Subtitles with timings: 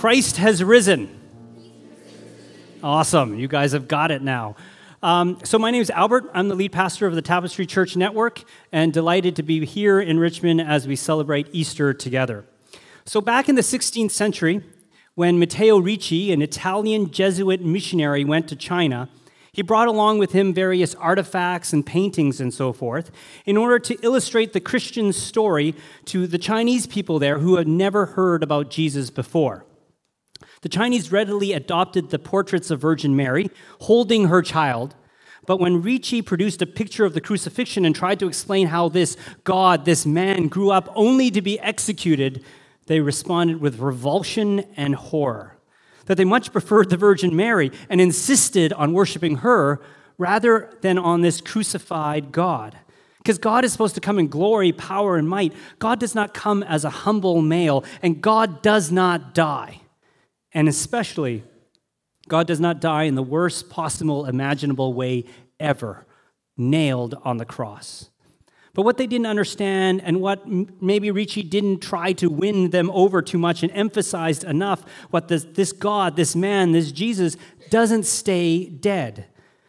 [0.00, 1.10] Christ has risen.
[2.82, 3.38] Awesome.
[3.38, 4.56] You guys have got it now.
[5.02, 6.24] Um, so, my name is Albert.
[6.32, 8.42] I'm the lead pastor of the Tapestry Church Network
[8.72, 12.46] and delighted to be here in Richmond as we celebrate Easter together.
[13.04, 14.62] So, back in the 16th century,
[15.16, 19.10] when Matteo Ricci, an Italian Jesuit missionary, went to China,
[19.52, 23.10] he brought along with him various artifacts and paintings and so forth
[23.44, 25.74] in order to illustrate the Christian story
[26.06, 29.66] to the Chinese people there who had never heard about Jesus before.
[30.62, 34.94] The Chinese readily adopted the portraits of Virgin Mary holding her child.
[35.46, 39.16] But when Ricci produced a picture of the crucifixion and tried to explain how this
[39.42, 42.44] God, this man, grew up only to be executed,
[42.86, 45.56] they responded with revulsion and horror.
[46.06, 49.80] That they much preferred the Virgin Mary and insisted on worshiping her
[50.18, 52.76] rather than on this crucified God.
[53.18, 55.54] Because God is supposed to come in glory, power, and might.
[55.78, 59.80] God does not come as a humble male, and God does not die.
[60.52, 61.44] And especially,
[62.28, 65.24] God does not die in the worst possible imaginable way
[65.58, 66.06] ever,
[66.56, 68.10] nailed on the cross.
[68.72, 73.20] But what they didn't understand, and what maybe Ricci didn't try to win them over
[73.20, 77.36] too much and emphasized enough, what this, this God, this man, this Jesus
[77.68, 79.26] doesn't stay dead.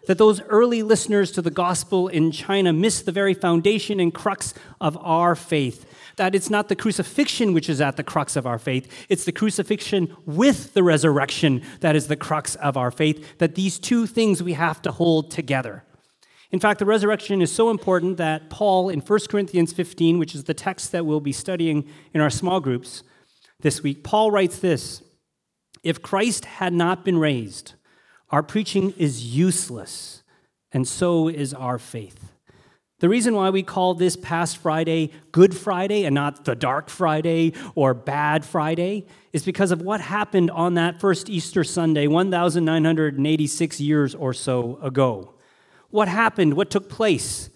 [0.08, 4.54] That those early listeners to the gospel in China missed the very foundation and crux
[4.80, 5.86] of our faith
[6.22, 9.32] that it's not the crucifixion which is at the crux of our faith, it's the
[9.32, 14.44] crucifixion with the resurrection that is the crux of our faith, that these two things
[14.44, 15.84] we have to hold together.
[16.52, 20.44] In fact, the resurrection is so important that Paul in 1 Corinthians 15, which is
[20.44, 23.04] the text that we'll be studying in our small groups
[23.62, 25.02] this week, Paul writes this
[25.82, 27.74] If Christ had not been raised,
[28.32, 30.24] our preaching is useless,
[30.72, 32.32] and so is our faith.
[33.00, 37.54] The reason why we call this past Friday Good Friday and not the Dark Friday
[37.74, 44.14] or Bad Friday is because of what happened on that first Easter Sunday, 1,986 years
[44.14, 45.34] or so ago.
[45.90, 46.54] What happened?
[46.54, 47.50] What took place?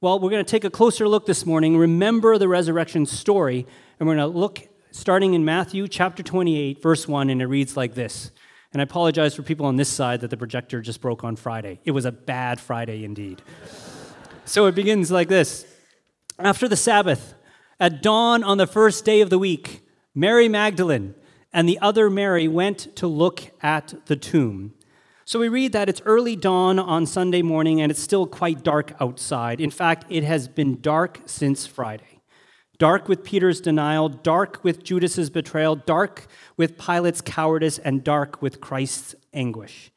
[0.00, 3.66] Well, we're going to take a closer look this morning, remember the resurrection story,
[3.98, 7.76] and we're going to look starting in Matthew chapter 28, verse 1, and it reads
[7.76, 8.32] like this.
[8.72, 11.80] And I apologize for people on this side that the projector just broke on Friday.
[11.84, 13.42] It was a bad Friday indeed.
[14.44, 15.66] So it begins like this
[16.38, 17.34] After the Sabbath,
[17.80, 19.82] at dawn on the first day of the week,
[20.14, 21.14] Mary Magdalene
[21.52, 24.74] and the other Mary went to look at the tomb.
[25.24, 28.94] So we read that it's early dawn on Sunday morning and it's still quite dark
[29.00, 29.60] outside.
[29.60, 32.19] In fact, it has been dark since Friday.
[32.80, 36.26] Dark with Peter's denial, dark with Judas's betrayal, dark
[36.56, 39.92] with Pilate's cowardice, and dark with Christ's anguish.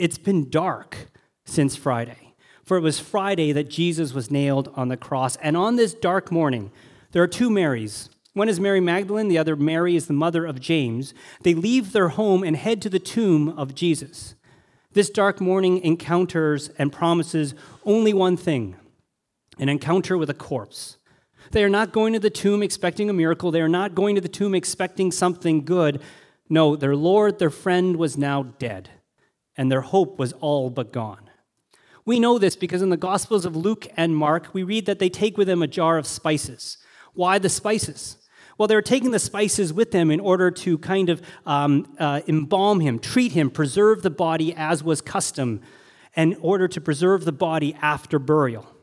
[0.00, 1.12] It's been dark
[1.44, 2.34] since Friday.
[2.64, 5.36] For it was Friday that Jesus was nailed on the cross.
[5.36, 6.72] And on this dark morning,
[7.12, 8.10] there are two Marys.
[8.32, 11.14] One is Mary Magdalene, the other Mary is the mother of James.
[11.42, 14.34] They leave their home and head to the tomb of Jesus.
[14.92, 18.74] This dark morning encounters and promises only one thing
[19.56, 20.96] an encounter with a corpse.
[21.54, 23.52] They are not going to the tomb expecting a miracle.
[23.52, 26.02] They are not going to the tomb expecting something good.
[26.48, 28.90] No, their Lord, their friend, was now dead,
[29.56, 31.30] and their hope was all but gone.
[32.04, 35.08] We know this because in the Gospels of Luke and Mark, we read that they
[35.08, 36.78] take with them a jar of spices.
[37.12, 38.16] Why the spices?
[38.58, 42.22] Well, they were taking the spices with them in order to kind of um, uh,
[42.26, 45.60] embalm him, treat him, preserve the body as was custom,
[46.16, 48.73] in order to preserve the body after burial.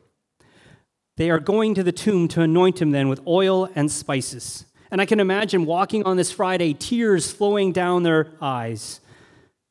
[1.16, 4.64] They are going to the tomb to anoint him then with oil and spices.
[4.90, 9.00] And I can imagine walking on this Friday, tears flowing down their eyes.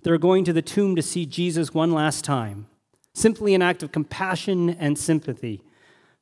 [0.03, 2.68] They're going to the tomb to see Jesus one last time
[3.13, 5.62] simply an act of compassion and sympathy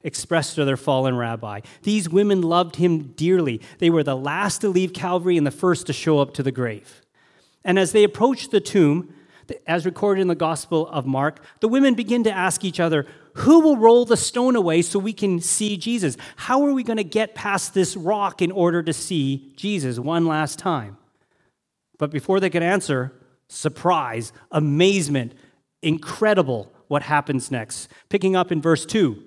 [0.01, 1.59] expressed to their fallen rabbi.
[1.83, 3.61] These women loved him dearly.
[3.79, 6.51] They were the last to leave Calvary and the first to show up to the
[6.51, 7.01] grave.
[7.65, 9.13] And as they approached the tomb,
[9.67, 13.05] as recorded in the Gospel of Mark, the women begin to ask each other,
[13.41, 16.17] Who will roll the stone away so we can see Jesus?
[16.35, 20.25] How are we going to get past this rock in order to see Jesus one
[20.25, 20.97] last time?
[21.97, 23.13] But before they could answer,
[23.47, 25.35] surprise, amazement,
[25.81, 27.89] incredible what happens next.
[28.09, 29.23] Picking up in verse 2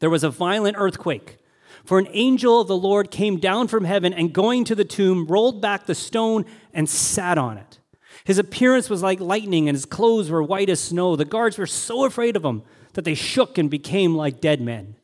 [0.00, 1.38] there was a violent earthquake.
[1.84, 5.26] For an angel of the Lord came down from heaven and going to the tomb,
[5.26, 6.44] rolled back the stone
[6.74, 7.78] and sat on it.
[8.24, 11.14] His appearance was like lightning, and his clothes were white as snow.
[11.16, 12.62] The guards were so afraid of him
[12.94, 14.96] that they shook and became like dead men.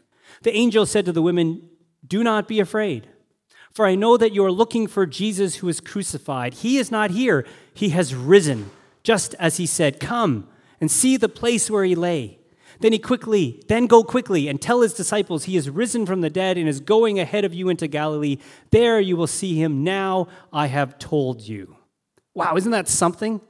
[0.43, 1.69] The angel said to the women,
[2.07, 3.09] Do not be afraid,
[3.73, 6.55] for I know that you are looking for Jesus who is crucified.
[6.55, 8.71] He is not here, he has risen,
[9.03, 10.49] just as he said, Come
[10.81, 12.39] and see the place where he lay.
[12.81, 16.31] Then he quickly, then go quickly and tell his disciples he is risen from the
[16.31, 18.39] dead and is going ahead of you into Galilee.
[18.71, 19.85] There you will see him.
[19.85, 21.77] Now I have told you.
[22.35, 23.43] Wow, isn't that something?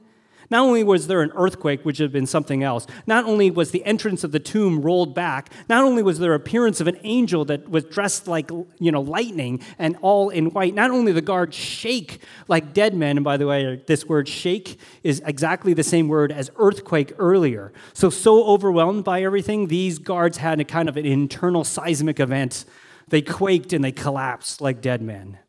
[0.51, 3.83] Not only was there an earthquake, which had been something else, not only was the
[3.85, 7.69] entrance of the tomb rolled back, not only was there appearance of an angel that
[7.69, 12.21] was dressed like you know lightning and all in white, not only the guards shake
[12.49, 16.33] like dead men, and by the way, this word shake is exactly the same word
[16.33, 17.71] as earthquake earlier.
[17.93, 22.65] So so overwhelmed by everything, these guards had a kind of an internal seismic event.
[23.07, 25.39] They quaked and they collapsed like dead men.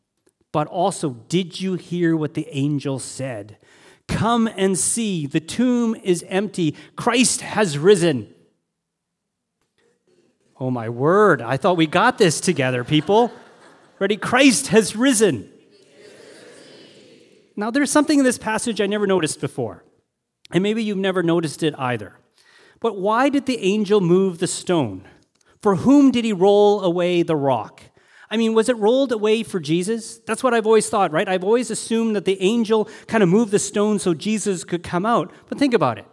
[0.53, 3.57] But also, did you hear what the angel said?
[4.13, 6.77] Come and see, the tomb is empty.
[6.97, 8.33] Christ has risen.
[10.61, 11.43] Oh, my word.
[11.43, 13.33] I thought we got this together, people.
[13.99, 14.17] Ready?
[14.17, 15.49] Christ has risen.
[17.57, 19.85] Now, there's something in this passage I never noticed before,
[20.53, 22.17] and maybe you've never noticed it either.
[22.81, 25.07] But why did the angel move the stone?
[25.61, 27.83] For whom did he roll away the rock?
[28.33, 30.17] I mean, was it rolled away for Jesus?
[30.27, 31.29] That's what I've always thought, right?
[31.29, 35.05] I've always assumed that the angel kind of moved the stone so Jesus could come
[35.05, 35.31] out.
[35.51, 36.07] But think about it.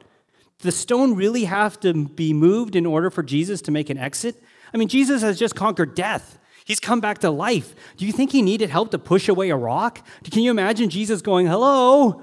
[0.60, 4.44] the stone really have to be moved in order for Jesus to make an exit?
[4.74, 6.38] I mean, Jesus has just conquered death.
[6.66, 7.74] He's come back to life.
[7.95, 10.06] Do you think he needed help to push away a rock?
[10.30, 12.22] Can you imagine Jesus going, Hello,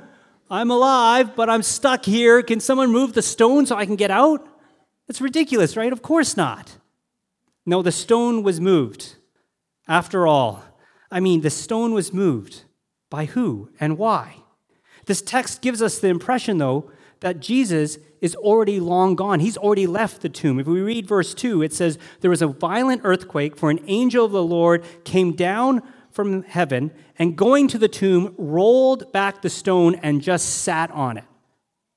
[0.51, 2.43] I'm alive, but I'm stuck here.
[2.43, 4.47] Can someone move the stone so I can get out?
[5.09, 5.93] That's ridiculous, right?
[5.93, 6.77] Of course not.
[7.65, 9.17] No, the stone was moved.
[9.89, 10.65] After all,
[11.11, 12.65] I mean, the stone was moved.
[13.09, 14.39] By who and why?
[15.07, 16.91] This text gives us the impression, though,
[17.21, 19.41] that Jesus is already long gone.
[19.41, 20.59] He's already left the tomb.
[20.59, 24.25] If we read verse 2, it says, There was a violent earthquake, for an angel
[24.25, 29.51] of the Lord came down from heaven and going to the tomb, rolled back the
[29.51, 31.25] stone and just sat on it.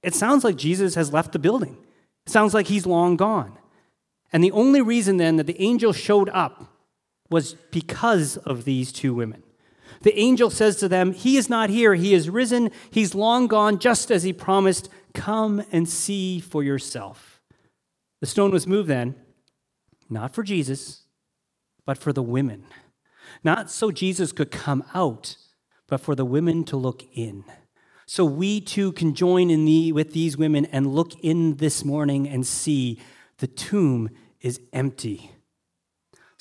[0.03, 1.77] It sounds like Jesus has left the building.
[2.25, 3.57] It sounds like he's long gone.
[4.31, 6.78] And the only reason then that the angel showed up
[7.29, 9.43] was because of these two women.
[10.01, 13.79] The angel says to them, He is not here, he is risen, he's long gone,
[13.79, 14.89] just as he promised.
[15.13, 17.41] Come and see for yourself.
[18.21, 19.15] The stone was moved then,
[20.09, 21.03] not for Jesus,
[21.85, 22.65] but for the women.
[23.43, 25.35] Not so Jesus could come out,
[25.87, 27.43] but for the women to look in.
[28.05, 32.27] So we too can join in the, with these women and look in this morning
[32.27, 32.99] and see
[33.37, 34.09] the tomb
[34.41, 35.31] is empty.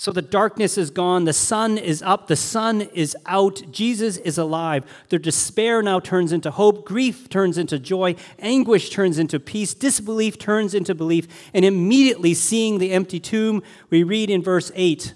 [0.00, 4.38] So the darkness is gone, the sun is up, the sun is out, Jesus is
[4.38, 4.84] alive.
[5.08, 10.38] Their despair now turns into hope, grief turns into joy, anguish turns into peace, disbelief
[10.38, 13.60] turns into belief, and immediately seeing the empty tomb,
[13.90, 15.14] we read in verse 8.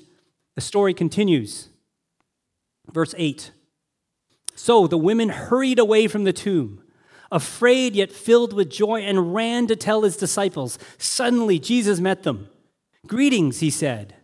[0.56, 1.69] The story continues.
[2.93, 3.52] Verse 8.
[4.56, 6.82] So the women hurried away from the tomb,
[7.31, 10.76] afraid yet filled with joy, and ran to tell his disciples.
[10.99, 12.49] Suddenly Jesus met them.
[13.06, 14.17] Greetings, he said.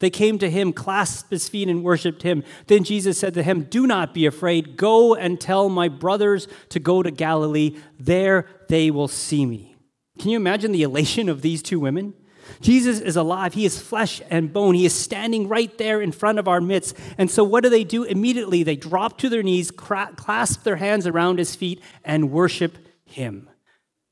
[0.00, 2.44] They came to him, clasped his feet, and worshiped him.
[2.66, 4.76] Then Jesus said to him, Do not be afraid.
[4.76, 7.76] Go and tell my brothers to go to Galilee.
[7.98, 9.76] There they will see me.
[10.18, 12.14] Can you imagine the elation of these two women?
[12.60, 13.54] Jesus is alive.
[13.54, 14.74] He is flesh and bone.
[14.74, 16.96] He is standing right there in front of our midst.
[17.18, 18.04] And so, what do they do?
[18.04, 23.48] Immediately, they drop to their knees, clasp their hands around his feet, and worship him.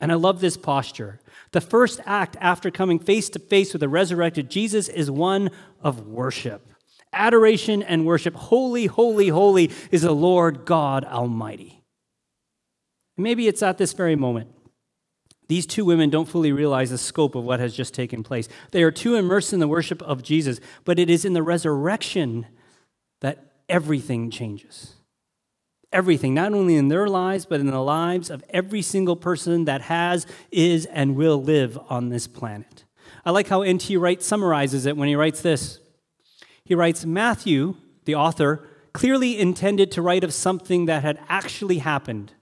[0.00, 1.20] And I love this posture.
[1.52, 5.50] The first act after coming face to face with the resurrected Jesus is one
[5.80, 6.68] of worship.
[7.12, 8.34] Adoration and worship.
[8.34, 11.82] Holy, holy, holy is the Lord God Almighty.
[13.16, 14.50] Maybe it's at this very moment.
[15.48, 18.48] These two women don't fully realize the scope of what has just taken place.
[18.72, 22.46] They are too immersed in the worship of Jesus, but it is in the resurrection
[23.20, 24.95] that everything changes
[25.96, 29.80] everything, not only in their lives, but in the lives of every single person that
[29.80, 32.84] has, is, and will live on this planet.
[33.24, 33.96] I like how N.T.
[33.96, 35.80] Wright summarizes it when he writes this.
[36.64, 42.34] He writes Matthew, the author, clearly intended to write of something that had actually happened,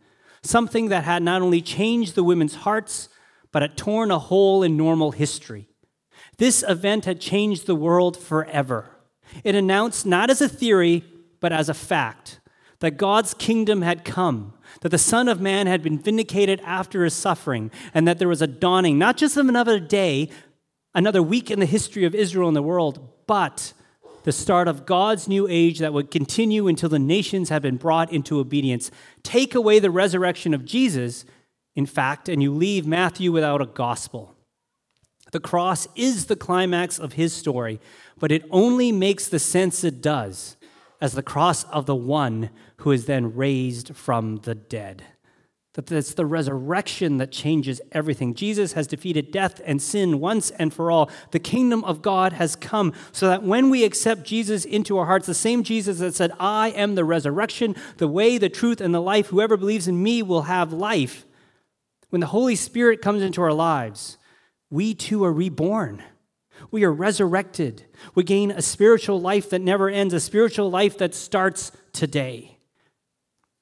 [0.42, 3.08] something that had not only changed the women's hearts,
[3.52, 5.68] but had torn a hole in normal history.
[6.38, 8.90] This event had changed the world forever.
[9.44, 11.04] It announced not as a theory,
[11.38, 12.40] but as a fact
[12.80, 17.14] that God's kingdom had come, that the Son of Man had been vindicated after his
[17.14, 20.28] suffering, and that there was a dawning, not just of another day,
[20.94, 23.72] another week in the history of Israel and the world, but
[24.24, 28.12] the start of God's new age that would continue until the nations have been brought
[28.12, 28.90] into obedience.
[29.22, 31.24] Take away the resurrection of Jesus,
[31.76, 34.34] in fact, and you leave Matthew without a gospel.
[35.32, 37.80] The cross is the climax of his story,
[38.18, 40.56] but it only makes the sense it does
[41.04, 45.04] as the cross of the one who is then raised from the dead.
[45.74, 48.32] That it's the resurrection that changes everything.
[48.32, 51.10] Jesus has defeated death and sin once and for all.
[51.30, 55.26] The kingdom of God has come so that when we accept Jesus into our hearts,
[55.26, 59.02] the same Jesus that said, I am the resurrection, the way, the truth, and the
[59.02, 61.26] life, whoever believes in me will have life.
[62.08, 64.16] When the Holy Spirit comes into our lives,
[64.70, 66.02] we too are reborn.
[66.70, 67.84] We are resurrected.
[68.14, 72.58] We gain a spiritual life that never ends, a spiritual life that starts today.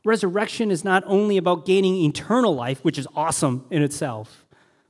[0.04, 4.44] Resurrection is not only about gaining eternal life, which is awesome in itself,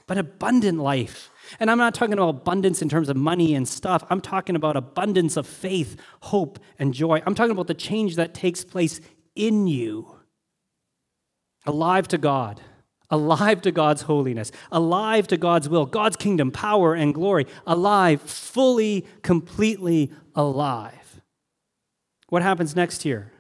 [0.07, 1.31] but abundant life.
[1.61, 4.05] And I'm not talking about abundance in terms of money and stuff.
[4.09, 7.23] I'm talking about abundance of faith, hope, and joy.
[7.27, 9.01] I'm talking about the change that takes place
[9.35, 10.17] in you.
[11.67, 12.61] Alive to God,
[13.13, 19.07] alive to God's holiness, alive to God's will, God's kingdom, power, and glory, alive, fully,
[19.23, 21.21] completely alive.
[22.31, 23.31] What happens next here?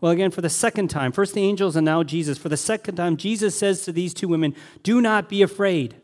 [0.00, 2.96] Well, again, for the second time, first the angels and now Jesus, for the second
[2.96, 5.94] time, Jesus says to these two women, Do not be afraid.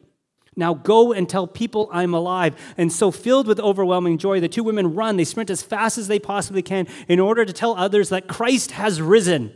[0.56, 2.54] Now go and tell people I'm alive.
[2.76, 5.16] And so, filled with overwhelming joy, the two women run.
[5.16, 8.72] They sprint as fast as they possibly can in order to tell others that Christ
[8.72, 9.52] has risen.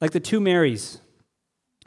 [0.00, 1.00] Like the two Marys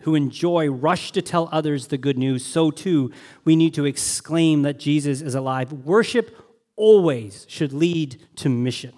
[0.01, 3.12] who in joy rush to tell others the good news, so too
[3.46, 5.72] we need to exclaim that Jesus is alive.
[5.72, 6.38] Worship
[6.75, 8.93] always should lead to mission.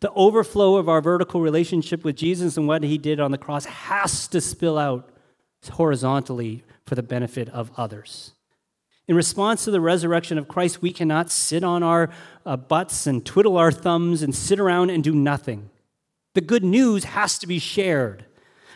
[0.00, 3.64] The overflow of our vertical relationship with Jesus and what he did on the cross
[3.66, 5.10] has to spill out
[5.72, 8.32] horizontally for the benefit of others.
[9.06, 12.10] In response to the resurrection of Christ, we cannot sit on our
[12.46, 15.70] uh, butts and twiddle our thumbs and sit around and do nothing.
[16.34, 18.24] The good news has to be shared.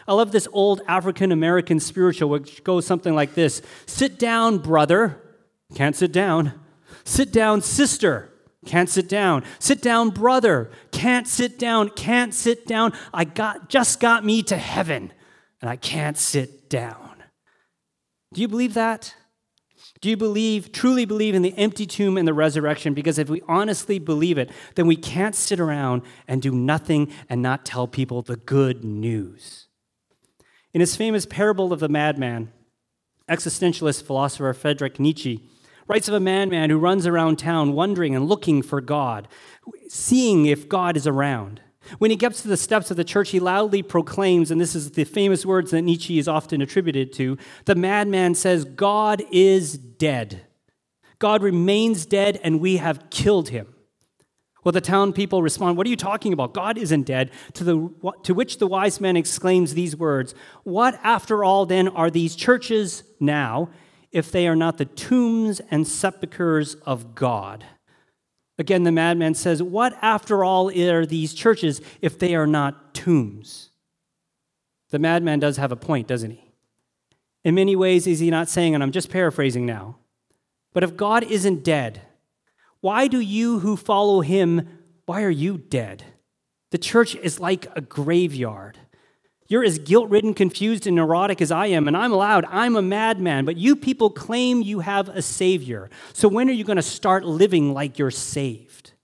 [0.07, 5.21] I love this old African American spiritual, which goes something like this Sit down, brother.
[5.75, 6.61] Can't sit down.
[7.05, 8.31] Sit down, sister.
[8.67, 9.45] Can't sit down.
[9.59, 10.71] Sit down, brother.
[10.91, 11.91] Can't sit down.
[11.91, 12.93] Can't sit down.
[13.13, 15.13] I got just got me to heaven
[15.61, 17.23] and I can't sit down.
[18.33, 19.15] Do you believe that?
[20.05, 22.93] Do you believe, truly believe in the empty tomb and the resurrection?
[22.93, 27.41] Because if we honestly believe it, then we can't sit around and do nothing and
[27.41, 29.69] not tell people the good news.
[30.75, 32.53] In his famous parable of the madman,
[33.31, 35.49] existentialist philosopher Friedrich Nietzsche
[35.89, 39.27] writes of a madman who runs around town wondering and looking for God,
[39.89, 41.63] seeing if God is around.
[41.99, 44.93] When he gets to the steps of the church, he loudly proclaims, and this is
[44.93, 50.47] the famous words that Nietzsche is often attributed to the madman says, God is dead.
[51.19, 53.69] God remains dead, and we have killed him.
[54.63, 56.55] Well, the town people respond, What are you talking about?
[56.55, 57.31] God isn't dead.
[57.55, 62.11] To, the, to which the wise man exclaims these words What, after all, then, are
[62.11, 63.71] these churches now?
[64.15, 67.67] if they are not the tombs and sepulchres of God.
[68.59, 73.71] Again, the madman says, What, after all, are these churches if they are not tombs?
[74.91, 76.53] The madman does have a point, doesn't he?
[77.43, 79.97] In many ways, is he not saying, and I'm just paraphrasing now,
[80.73, 82.03] but if God isn't dead,
[82.81, 84.69] why do you who follow him,
[85.07, 86.05] why are you dead?
[86.71, 88.79] The church is like a graveyard.
[89.55, 92.45] You're as guilt ridden, confused, and neurotic as I am, and I'm allowed.
[92.47, 95.91] I'm a madman, but you people claim you have a Savior.
[96.13, 98.95] So when are you going to start living like you're saved?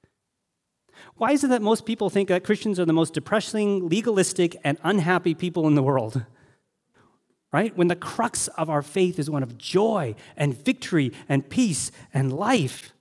[1.14, 4.76] Why is it that most people think that Christians are the most depressing, legalistic, and
[4.82, 6.24] unhappy people in the world?
[7.52, 7.76] Right?
[7.76, 12.32] When the crux of our faith is one of joy and victory and peace and
[12.32, 12.92] life.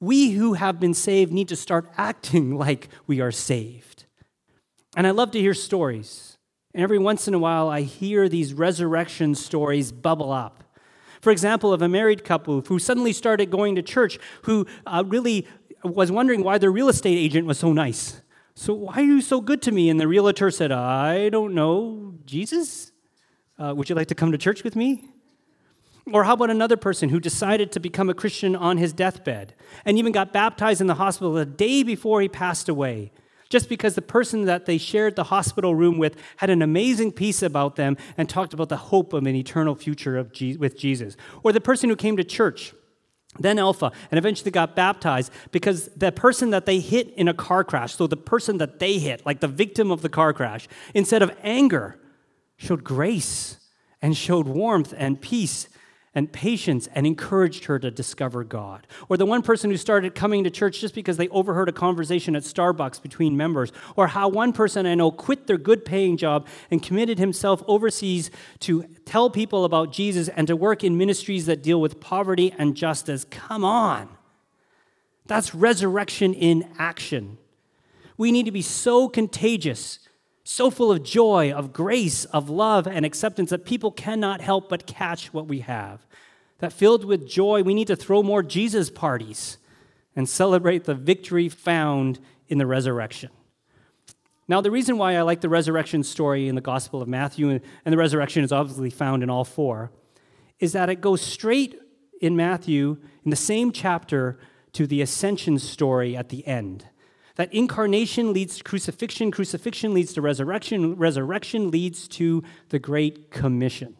[0.00, 4.06] We who have been saved need to start acting like we are saved.
[4.96, 6.37] And I love to hear stories.
[6.74, 10.64] And every once in a while, I hear these resurrection stories bubble up.
[11.20, 15.46] For example, of a married couple who suddenly started going to church, who uh, really
[15.82, 18.20] was wondering why their real estate agent was so nice.
[18.54, 19.88] So, why are you so good to me?
[19.88, 22.92] And the realtor said, I don't know, Jesus?
[23.58, 25.08] Uh, would you like to come to church with me?
[26.12, 29.98] Or how about another person who decided to become a Christian on his deathbed and
[29.98, 33.12] even got baptized in the hospital the day before he passed away?
[33.50, 37.42] Just because the person that they shared the hospital room with had an amazing peace
[37.42, 41.16] about them and talked about the hope of an eternal future of Je- with Jesus.
[41.42, 42.74] Or the person who came to church,
[43.38, 47.64] then Alpha, and eventually got baptized because the person that they hit in a car
[47.64, 51.22] crash, so the person that they hit, like the victim of the car crash, instead
[51.22, 51.98] of anger,
[52.56, 53.58] showed grace
[54.02, 55.68] and showed warmth and peace
[56.18, 58.88] and patience and encouraged her to discover God.
[59.08, 62.34] Or the one person who started coming to church just because they overheard a conversation
[62.34, 63.70] at Starbucks between members.
[63.94, 68.32] Or how one person I know quit their good paying job and committed himself overseas
[68.60, 72.74] to tell people about Jesus and to work in ministries that deal with poverty and
[72.74, 73.24] justice.
[73.30, 74.08] Come on.
[75.26, 77.38] That's resurrection in action.
[78.16, 80.00] We need to be so contagious
[80.50, 84.86] so full of joy, of grace, of love, and acceptance that people cannot help but
[84.86, 86.06] catch what we have.
[86.60, 89.58] That filled with joy, we need to throw more Jesus parties
[90.16, 93.28] and celebrate the victory found in the resurrection.
[94.48, 97.60] Now, the reason why I like the resurrection story in the Gospel of Matthew, and
[97.84, 99.92] the resurrection is obviously found in all four,
[100.60, 101.78] is that it goes straight
[102.22, 104.38] in Matthew, in the same chapter,
[104.72, 106.86] to the ascension story at the end.
[107.38, 113.94] That incarnation leads to crucifixion, crucifixion leads to resurrection, resurrection leads to the Great Commission.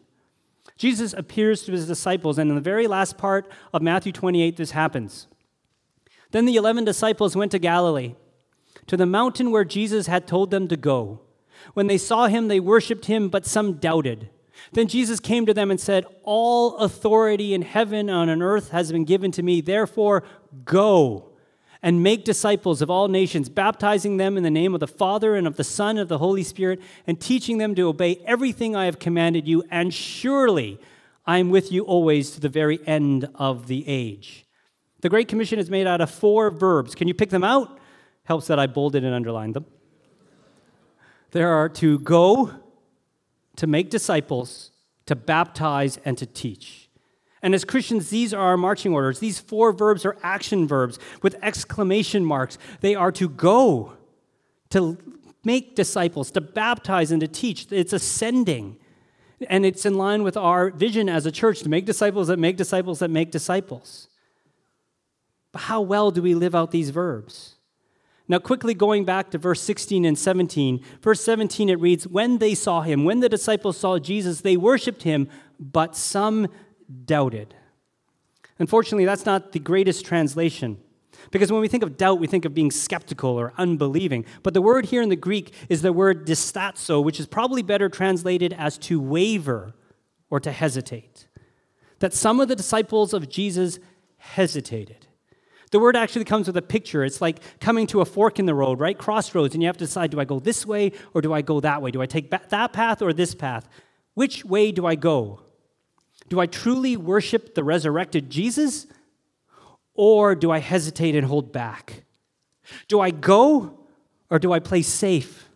[0.75, 4.71] Jesus appears to his disciples, and in the very last part of Matthew 28, this
[4.71, 5.27] happens.
[6.31, 8.15] Then the 11 disciples went to Galilee,
[8.87, 11.21] to the mountain where Jesus had told them to go.
[11.73, 14.29] When they saw him, they worshiped him, but some doubted.
[14.73, 18.91] Then Jesus came to them and said, All authority in heaven and on earth has
[18.91, 19.61] been given to me.
[19.61, 20.23] Therefore,
[20.65, 21.28] go
[21.81, 25.47] and make disciples of all nations, baptizing them in the name of the Father and
[25.47, 28.85] of the Son and of the Holy Spirit, and teaching them to obey everything I
[28.85, 29.63] have commanded you.
[29.71, 30.79] And surely
[31.25, 34.45] I am with you always to the very end of the age.
[35.01, 36.95] The Great Commission is made out of four verbs.
[36.95, 37.79] Can you pick them out?
[38.23, 39.65] Helps that I bolded and underlined them.
[41.31, 42.51] There are to go,
[43.55, 44.71] to make disciples,
[45.05, 46.88] to baptize, and to teach.
[47.41, 49.19] And as Christians, these are our marching orders.
[49.19, 52.57] These four verbs are action verbs with exclamation marks.
[52.81, 53.93] They are to go,
[54.71, 54.97] to
[55.43, 57.67] make disciples, to baptize, and to teach.
[57.71, 58.77] It's ascending.
[59.49, 62.57] And it's in line with our vision as a church to make disciples that make
[62.57, 64.09] disciples that make disciples.
[65.51, 67.55] But how well do we live out these verbs?
[68.27, 72.53] Now, quickly going back to verse 16 and 17, verse 17 it reads, When they
[72.53, 75.27] saw him, when the disciples saw Jesus, they worshiped him,
[75.59, 76.47] but some
[77.05, 77.55] doubted.
[78.57, 80.77] Unfortunately, that's not the greatest translation.
[81.31, 84.25] Because when we think of doubt, we think of being skeptical or unbelieving.
[84.43, 87.89] But the word here in the Greek is the word distazo, which is probably better
[87.89, 89.73] translated as to waver
[90.29, 91.27] or to hesitate.
[91.99, 93.79] That some of the disciples of Jesus
[94.17, 95.07] hesitated.
[95.71, 97.03] The word actually comes with a picture.
[97.03, 98.97] It's like coming to a fork in the road, right?
[98.97, 101.59] Crossroads, and you have to decide do I go this way or do I go
[101.59, 101.91] that way?
[101.91, 103.67] Do I take that path or this path?
[104.15, 105.41] Which way do I go?
[106.29, 108.87] Do I truly worship the resurrected Jesus
[109.95, 112.03] or do I hesitate and hold back?
[112.87, 113.79] Do I go
[114.29, 115.49] or do I play safe?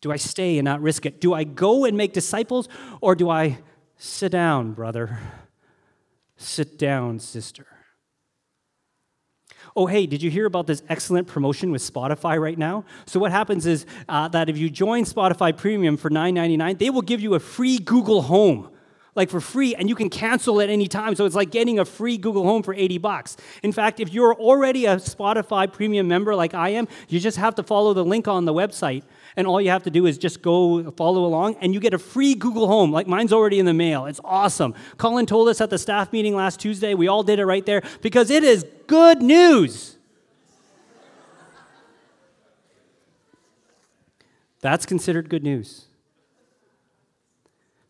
[0.00, 1.20] Do I stay and not risk it?
[1.20, 2.68] Do I go and make disciples
[3.00, 3.58] or do I
[3.96, 5.18] sit down, brother?
[6.36, 7.66] Sit down, sister.
[9.76, 12.84] Oh, hey, did you hear about this excellent promotion with Spotify right now?
[13.06, 17.02] So, what happens is uh, that if you join Spotify Premium for $9.99, they will
[17.02, 18.70] give you a free Google Home
[19.18, 21.14] like for free and you can cancel at any time.
[21.14, 23.36] So it's like getting a free google home for 80 bucks.
[23.62, 27.54] In fact if you're already a spotify premium member like i am you just have
[27.56, 29.02] to follow the link on the website
[29.36, 31.98] and all you have to do is just go follow along and you get a
[31.98, 32.92] free google home.
[32.92, 34.06] Like mine's already in the mail.
[34.06, 34.74] It's awesome.
[34.96, 37.82] Colin told us at the staff meeting last tuesday we all did it right there
[38.00, 39.96] because it is good news.
[44.60, 45.88] That's considered good news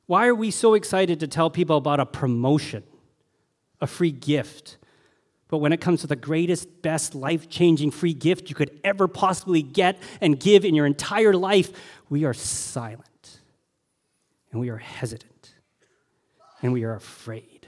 [0.09, 2.83] why are we so excited to tell people about a promotion,
[3.79, 4.79] a free gift?
[5.49, 9.07] But when it comes to the greatest, best, life changing free gift you could ever
[9.07, 11.71] possibly get and give in your entire life,
[12.09, 13.38] we are silent
[14.51, 15.55] and we are hesitant
[16.62, 17.66] and we are afraid.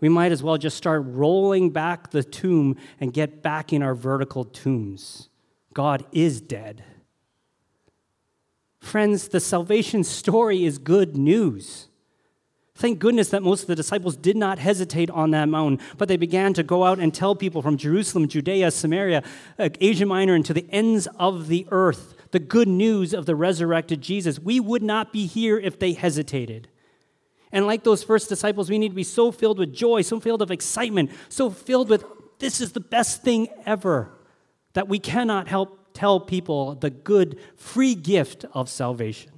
[0.00, 3.94] We might as well just start rolling back the tomb and get back in our
[3.94, 5.28] vertical tombs.
[5.74, 6.82] God is dead.
[8.80, 11.88] Friends, the salvation story is good news.
[12.74, 16.16] Thank goodness that most of the disciples did not hesitate on that mountain, but they
[16.16, 19.22] began to go out and tell people from Jerusalem, Judea, Samaria,
[19.58, 23.34] uh, Asia Minor, and to the ends of the earth the good news of the
[23.34, 24.38] resurrected Jesus.
[24.38, 26.68] We would not be here if they hesitated.
[27.52, 30.40] And like those first disciples, we need to be so filled with joy, so filled
[30.40, 32.04] with excitement, so filled with
[32.38, 34.10] this is the best thing ever
[34.72, 39.32] that we cannot help tell people the good free gift of salvation.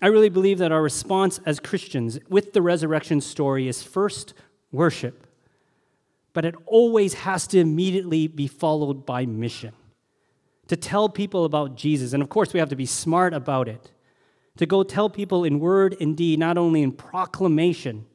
[0.00, 4.34] I really believe that our response as Christians with the resurrection story is first
[4.72, 5.26] worship,
[6.32, 9.72] but it always has to immediately be followed by mission.
[10.68, 13.92] To tell people about Jesus, and of course, we have to be smart about it.
[14.56, 18.06] To go tell people in word and deed, not only in proclamation,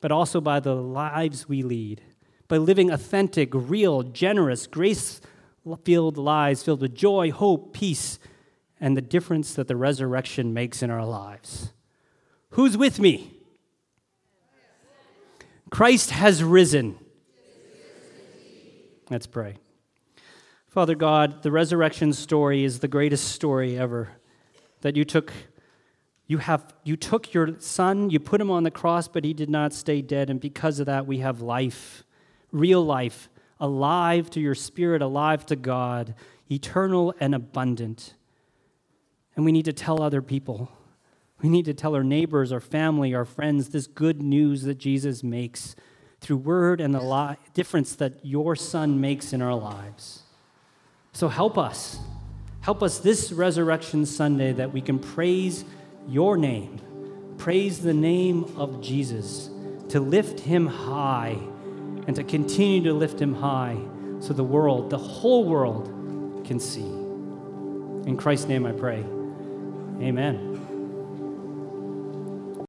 [0.00, 2.00] but also by the lives we lead,
[2.48, 5.20] by living authentic, real, generous, grace
[5.84, 8.18] filled lives filled with joy, hope, peace,
[8.80, 11.72] and the difference that the resurrection makes in our lives.
[12.50, 13.32] Who's with me?
[15.70, 16.98] Christ has risen.
[19.10, 19.56] Let's pray.
[20.68, 24.10] Father God, the resurrection story is the greatest story ever.
[24.82, 25.32] That you took
[26.26, 29.50] you have you took your son, you put him on the cross, but he did
[29.50, 32.04] not stay dead and because of that we have life,
[32.50, 33.28] real life,
[33.64, 36.14] alive to your spirit, alive to God,
[36.50, 38.12] eternal and abundant.
[39.34, 40.70] And we need to tell other people.
[41.40, 45.24] We need to tell our neighbors, our family, our friends this good news that Jesus
[45.24, 45.74] makes
[46.20, 50.24] through word and the li- difference that your son makes in our lives.
[51.14, 51.98] So help us.
[52.60, 55.64] Help us this Resurrection Sunday that we can praise
[56.06, 56.80] your name,
[57.38, 59.48] praise the name of Jesus,
[59.88, 61.38] to lift him high
[62.06, 63.76] and to continue to lift him high
[64.20, 65.90] so the world, the whole world,
[66.46, 66.82] can see.
[66.82, 69.04] In Christ's name I pray.
[70.00, 70.53] Amen.